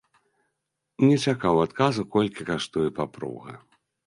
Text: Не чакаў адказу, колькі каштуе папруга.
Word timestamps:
Не 1.07 1.17
чакаў 1.31 1.61
адказу, 1.67 2.01
колькі 2.17 2.49
каштуе 2.49 2.89
папруга. 2.99 3.53